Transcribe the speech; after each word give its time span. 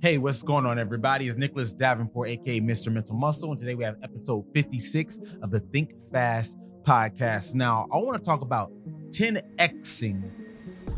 Hey, 0.00 0.18
what's 0.18 0.42
going 0.42 0.66
on, 0.66 0.78
everybody? 0.78 1.28
It's 1.28 1.36
Nicholas 1.36 1.72
Davenport, 1.72 2.28
aka 2.28 2.60
Mr. 2.60 2.92
Mental 2.92 3.16
Muscle, 3.16 3.50
and 3.50 3.58
today 3.58 3.74
we 3.74 3.84
have 3.84 3.96
episode 4.02 4.44
56 4.54 5.18
of 5.42 5.50
the 5.50 5.60
Think 5.60 5.92
Fast 6.12 6.58
podcast. 6.82 7.54
Now, 7.54 7.86
I 7.92 7.96
want 7.96 8.16
to 8.16 8.24
talk 8.24 8.42
about 8.42 8.72
10xing 9.10 10.30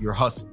your 0.00 0.12
hustle. 0.12 0.50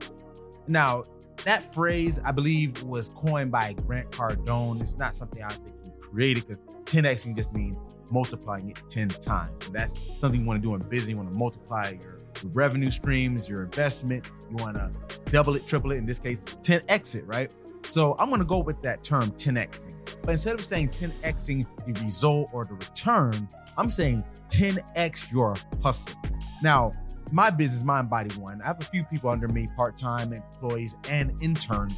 Now, 0.67 1.04
that 1.46 1.73
phrase, 1.73 2.20
I 2.25 2.31
believe, 2.31 2.81
was 2.83 3.10
coined 3.10 3.52
by 3.52 3.73
Grant 3.73 4.12
Cardone. 4.12 4.82
It's 4.82 4.98
not 4.98 5.16
something 5.16 5.44
I 5.44 5.50
think 5.50 5.74
he 5.84 5.92
created 6.00 6.48
because 6.48 6.62
10xing 6.86 7.36
just 7.36 7.54
means 7.54 7.78
multiplying 8.12 8.70
it 8.70 8.82
10 8.90 9.10
times. 9.10 9.66
And 9.66 9.76
that's 9.76 10.00
something 10.20 10.42
you 10.42 10.48
want 10.48 10.62
to 10.64 10.68
do 10.68 10.76
in 10.76 10.82
business. 10.90 11.12
You 11.12 11.18
want 11.18 11.32
to 11.32 11.38
multiply 11.38 11.96
your, 12.02 12.18
your 12.42 12.52
revenue 12.54 12.90
streams, 12.92 13.50
your 13.50 13.64
investment. 13.64 14.30
You 14.50 14.56
want 14.64 14.76
to 14.76 14.92
double 15.32 15.56
it, 15.56 15.68
triple 15.68 15.92
it, 15.92 15.98
in 15.98 16.06
this 16.06 16.20
case, 16.20 16.42
10x 16.44 17.16
it, 17.16 17.26
right? 17.28 17.54
So 17.90 18.16
I'm 18.20 18.30
going 18.30 18.40
to 18.40 18.48
go 18.48 18.60
with 18.60 18.82
that 18.84 19.04
term 19.04 19.32
10xing. 19.32 19.96
But 20.21 20.32
instead 20.32 20.60
of 20.60 20.64
saying 20.64 20.89
10xing 20.89 21.66
the 21.86 22.06
result 22.06 22.52
or 22.54 22.64
the 22.64 22.75
return, 22.75 23.47
I'm 23.78 23.89
saying 23.89 24.24
10x 24.50 25.32
your 25.32 25.56
hustle. 25.82 26.16
Now, 26.61 26.92
my 27.32 27.50
business, 27.50 27.83
Mind 27.83 28.10
Body 28.10 28.33
One, 28.36 28.61
I 28.61 28.68
have 28.68 28.82
a 28.82 28.86
few 28.86 29.04
people 29.04 29.30
under 29.30 29.47
me, 29.47 29.68
part 29.75 29.97
time 29.97 30.33
employees 30.33 30.96
and 31.10 31.32
interns, 31.42 31.94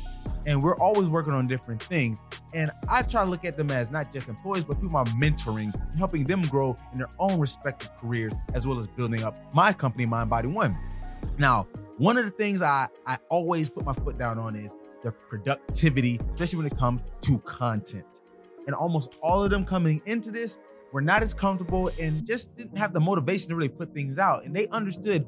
and 0.46 0.62
we're 0.62 0.76
always 0.76 1.08
working 1.08 1.34
on 1.34 1.46
different 1.46 1.82
things. 1.84 2.22
And 2.54 2.70
I 2.90 3.02
try 3.04 3.24
to 3.24 3.30
look 3.30 3.46
at 3.46 3.56
them 3.56 3.72
as 3.72 3.92
not 3.92 4.12
just 4.12 4.28
employees, 4.28 4.66
but 4.66 4.82
people 4.82 4.98
I'm 4.98 5.06
mentoring, 5.06 5.74
and 5.74 5.98
helping 5.98 6.24
them 6.26 6.42
grow 6.42 6.76
in 6.92 7.00
their 7.00 7.10
own 7.20 7.40
respective 7.40 7.96
careers, 7.96 8.34
as 8.54 8.68
well 8.68 8.78
as 8.78 8.88
building 8.88 9.24
up 9.24 9.38
my 9.54 9.72
company, 9.74 10.06
Mind 10.06 10.30
Body 10.30 10.48
One. 10.48 10.78
Now, 11.38 11.68
one 11.98 12.18
of 12.18 12.26
the 12.26 12.32
things 12.32 12.62
I, 12.62 12.88
I 13.06 13.18
always 13.30 13.70
put 13.70 13.86
my 13.86 13.94
foot 13.94 14.18
down 14.18 14.38
on 14.38 14.56
is 14.56 14.76
the 15.02 15.12
productivity, 15.12 16.20
especially 16.34 16.58
when 16.58 16.68
it 16.68 16.78
comes 16.78 17.06
to 17.22 17.38
content. 17.40 18.22
And 18.68 18.76
almost 18.76 19.16
all 19.24 19.44
of 19.44 19.50
them 19.50 19.66
coming 19.66 20.02
into 20.06 20.32
this 20.32 20.58
were 20.92 21.02
not 21.02 21.24
as 21.24 21.34
comfortable 21.34 21.90
and 22.00 22.26
just 22.26 22.56
didn't 22.56 22.78
have 22.78 22.94
the 22.94 23.00
motivation 23.00 23.50
to 23.50 23.56
really 23.56 23.70
put 23.70 23.94
things 23.94 24.20
out. 24.20 24.46
And 24.46 24.56
they 24.56 24.68
understood 24.68 25.26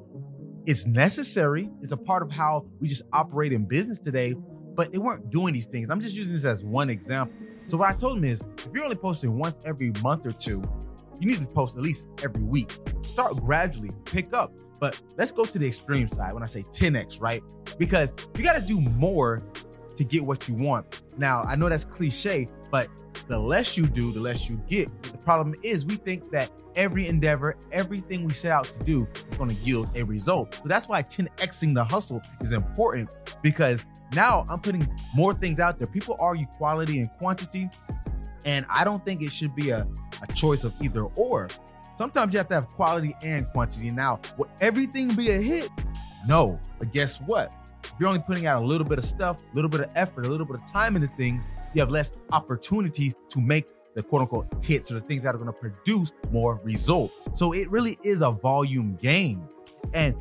it's 0.66 0.86
necessary, 0.86 1.70
it's 1.82 1.92
a 1.92 1.98
part 1.98 2.24
of 2.24 2.32
how 2.32 2.66
we 2.80 2.88
just 2.88 3.04
operate 3.12 3.52
in 3.52 3.66
business 3.66 4.00
today, 4.00 4.34
but 4.76 4.92
they 4.92 4.98
weren't 4.98 5.30
doing 5.30 5.54
these 5.54 5.66
things. 5.66 5.90
I'm 5.90 6.00
just 6.00 6.16
using 6.16 6.34
this 6.34 6.46
as 6.46 6.64
one 6.64 6.90
example. 6.90 7.36
So, 7.66 7.78
what 7.78 7.90
I 7.90 7.94
told 7.94 8.18
them 8.18 8.26
is 8.26 8.46
if 8.58 8.70
you're 8.74 8.84
only 8.84 8.96
posting 8.96 9.38
once 9.38 9.64
every 9.66 9.92
month 10.02 10.26
or 10.26 10.32
two, 10.32 10.62
you 11.20 11.28
need 11.28 11.40
to 11.40 11.54
post 11.54 11.78
at 11.78 11.84
least 11.84 12.08
every 12.24 12.44
week. 12.44 12.72
Start 13.02 13.38
gradually, 13.38 13.92
pick 14.06 14.34
up. 14.34 14.54
But 14.80 15.00
let's 15.18 15.32
go 15.32 15.46
to 15.46 15.60
the 15.60 15.68
extreme 15.68 16.08
side 16.08 16.34
when 16.34 16.44
I 16.44 16.46
say 16.46 16.64
10x, 16.64 17.22
right? 17.22 17.42
Because 17.78 18.14
you 18.38 18.44
got 18.44 18.54
to 18.54 18.62
do 18.62 18.82
more 18.82 19.40
to 19.98 20.04
get 20.04 20.24
what 20.24 20.48
you 20.48 20.56
want. 20.56 21.02
Now, 21.18 21.44
I 21.44 21.56
know 21.56 21.70
that's 21.70 21.86
cliche, 21.86 22.48
but 22.72 22.88
the 23.28 23.40
less 23.40 23.78
you 23.78 23.86
do, 23.86 24.12
the 24.12 24.20
less 24.20 24.50
you 24.50 24.58
get. 24.68 24.90
The 25.04 25.18
problem 25.18 25.54
is 25.64 25.86
we 25.86 25.96
think 25.96 26.32
that 26.32 26.52
every 26.76 27.08
endeavor, 27.08 27.56
everything 27.72 28.26
we 28.26 28.34
set 28.34 28.52
out 28.52 28.66
to 28.66 28.86
do 28.86 29.08
is 29.30 29.38
going 29.38 29.50
to 29.50 29.56
yield 29.58 29.90
a 29.96 30.04
result. 30.04 30.56
So 30.56 30.62
that's 30.66 30.88
why 30.88 31.02
10xing 31.04 31.74
the 31.74 31.84
hustle 31.84 32.22
is 32.42 32.52
important 32.52 33.14
because 33.42 33.86
now 34.14 34.46
I'm 34.50 34.60
putting 34.60 34.88
more 35.16 35.34
things 35.34 35.60
out 35.60 35.78
there. 35.78 35.88
People 35.88 36.18
argue 36.20 36.46
quality 36.58 37.00
and 37.00 37.10
quantity, 37.20 37.70
and 38.46 38.66
I 38.70 38.84
don't 38.84 39.04
think 39.06 39.22
it 39.22 39.32
should 39.32 39.56
be 39.56 39.70
a, 39.70 39.88
a 40.22 40.34
choice 40.34 40.64
of 40.64 40.74
either 40.82 41.04
or. 41.04 41.48
Sometimes 41.96 42.34
you 42.34 42.40
have 42.40 42.48
to 42.50 42.56
have 42.56 42.68
quality 42.68 43.14
and 43.24 43.46
quantity. 43.48 43.92
Now, 43.92 44.20
will 44.38 44.50
everything 44.62 45.14
be 45.16 45.30
a 45.32 45.40
hit? 45.40 45.70
No. 46.28 46.60
But 46.80 46.92
guess 46.92 47.22
what? 47.22 47.52
If 47.94 48.00
you're 48.00 48.10
only 48.10 48.24
putting 48.26 48.48
out 48.48 48.62
a 48.62 48.66
little 48.66 48.88
bit 48.88 48.98
of 48.98 49.06
stuff, 49.06 49.42
a 49.42 49.56
little 49.56 49.70
bit 49.70 49.82
of 49.82 49.92
effort, 49.96 50.26
a 50.26 50.30
little 50.30 50.48
bit 50.48 50.56
of 50.56 50.72
time 50.72 50.96
into 50.96 51.08
things, 51.08 51.46
you 51.74 51.82
have 51.82 51.92
less 51.92 52.12
opportunity 52.32 53.14
to 53.30 53.40
make 53.40 53.68
the 53.94 54.02
quote 54.02 54.24
unquote 54.24 54.48
hits 54.64 54.92
or 54.92 54.96
the 54.96 55.02
things 55.02 55.22
that 55.22 55.36
are 55.36 55.38
going 55.38 55.54
to 55.54 55.60
produce 55.60 56.12
more 56.32 56.60
results. 56.64 57.14
So 57.36 57.54
it 57.54 57.70
really 57.70 58.00
is 58.04 58.22
a 58.22 58.32
volume 58.32 58.96
game. 58.96 59.48
And 59.94 60.16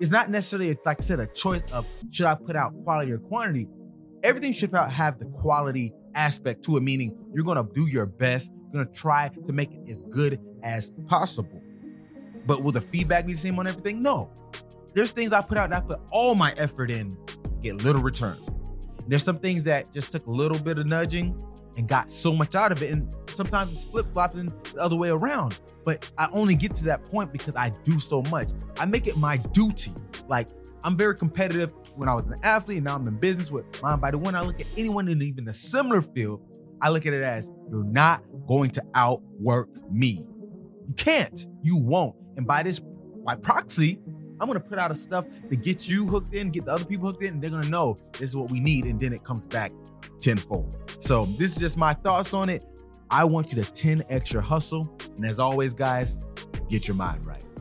it's 0.00 0.10
not 0.10 0.30
necessarily, 0.30 0.78
like 0.86 0.98
I 1.00 1.02
said, 1.02 1.20
a 1.20 1.26
choice 1.26 1.62
of 1.72 1.86
should 2.10 2.24
I 2.24 2.34
put 2.34 2.56
out 2.56 2.72
quality 2.84 3.12
or 3.12 3.18
quantity. 3.18 3.68
Everything 4.22 4.54
should 4.54 4.74
have 4.74 5.18
the 5.18 5.26
quality 5.26 5.92
aspect 6.14 6.64
to 6.64 6.78
it, 6.78 6.82
meaning 6.82 7.16
you're 7.34 7.44
going 7.44 7.56
to 7.56 7.72
do 7.74 7.86
your 7.90 8.06
best, 8.06 8.50
you're 8.72 8.82
going 8.82 8.94
to 8.94 8.98
try 8.98 9.28
to 9.46 9.52
make 9.52 9.72
it 9.74 9.90
as 9.90 10.02
good 10.04 10.40
as 10.62 10.90
possible. 11.06 11.60
But 12.46 12.62
will 12.62 12.72
the 12.72 12.80
feedback 12.80 13.26
be 13.26 13.34
the 13.34 13.38
same 13.38 13.58
on 13.58 13.66
everything? 13.66 14.00
No. 14.00 14.30
There's 14.94 15.10
things 15.10 15.32
I 15.32 15.42
put 15.42 15.58
out 15.58 15.70
that 15.70 15.84
I 15.84 15.86
put 15.86 16.00
all 16.12 16.34
my 16.34 16.52
effort 16.56 16.90
in, 16.90 17.10
get 17.60 17.84
little 17.84 18.02
return. 18.02 18.36
There's 19.06 19.24
some 19.24 19.38
things 19.38 19.64
that 19.64 19.92
just 19.92 20.12
took 20.12 20.26
a 20.26 20.30
little 20.30 20.58
bit 20.58 20.78
of 20.78 20.86
nudging 20.86 21.40
and 21.76 21.88
got 21.88 22.10
so 22.10 22.32
much 22.32 22.54
out 22.54 22.72
of 22.72 22.82
it. 22.82 22.92
And 22.92 23.12
sometimes 23.30 23.72
it's 23.72 23.84
flip 23.84 24.12
flopping 24.12 24.46
the 24.46 24.80
other 24.80 24.96
way 24.96 25.08
around. 25.08 25.58
But 25.84 26.10
I 26.18 26.28
only 26.32 26.54
get 26.54 26.76
to 26.76 26.84
that 26.84 27.04
point 27.04 27.32
because 27.32 27.56
I 27.56 27.72
do 27.84 27.98
so 27.98 28.22
much. 28.30 28.48
I 28.78 28.84
make 28.84 29.06
it 29.06 29.16
my 29.16 29.38
duty. 29.38 29.92
Like 30.28 30.48
I'm 30.84 30.96
very 30.96 31.16
competitive 31.16 31.72
when 31.96 32.08
I 32.08 32.14
was 32.14 32.28
an 32.28 32.38
athlete 32.42 32.78
and 32.78 32.86
now 32.86 32.96
I'm 32.96 33.06
in 33.06 33.18
business 33.18 33.50
with 33.50 33.82
Mind 33.82 34.00
Body 34.00 34.16
One. 34.16 34.34
I 34.34 34.42
look 34.42 34.60
at 34.60 34.66
anyone 34.76 35.08
in 35.08 35.22
even 35.22 35.48
a 35.48 35.54
similar 35.54 36.02
field, 36.02 36.42
I 36.80 36.90
look 36.90 37.06
at 37.06 37.12
it 37.12 37.22
as 37.22 37.50
you're 37.70 37.84
not 37.84 38.22
going 38.46 38.70
to 38.70 38.82
outwork 38.94 39.68
me. 39.90 40.24
You 40.86 40.94
can't. 40.94 41.46
You 41.62 41.76
won't. 41.76 42.16
And 42.36 42.46
by 42.46 42.62
this, 42.62 42.80
by 43.24 43.36
proxy, 43.36 44.00
I'm 44.40 44.46
gonna 44.46 44.60
put 44.60 44.78
out 44.78 44.90
a 44.90 44.94
stuff 44.94 45.26
to 45.50 45.56
get 45.56 45.88
you 45.88 46.06
hooked 46.06 46.34
in, 46.34 46.50
get 46.50 46.64
the 46.64 46.72
other 46.72 46.84
people 46.84 47.08
hooked 47.08 47.22
in, 47.22 47.34
and 47.34 47.42
they're 47.42 47.50
gonna 47.50 47.68
know 47.68 47.96
this 48.12 48.30
is 48.30 48.36
what 48.36 48.50
we 48.50 48.60
need, 48.60 48.86
and 48.86 48.98
then 48.98 49.12
it 49.12 49.22
comes 49.22 49.46
back 49.46 49.70
tenfold. 50.18 50.76
So 50.98 51.24
this 51.38 51.52
is 51.52 51.58
just 51.58 51.76
my 51.76 51.92
thoughts 51.92 52.32
on 52.34 52.48
it. 52.48 52.64
I 53.10 53.24
want 53.24 53.52
you 53.52 53.62
to 53.62 53.70
10x 53.72 54.32
your 54.32 54.42
hustle, 54.42 54.96
and 55.16 55.26
as 55.26 55.38
always, 55.38 55.74
guys, 55.74 56.24
get 56.68 56.86
your 56.88 56.96
mind 56.96 57.26
right. 57.26 57.44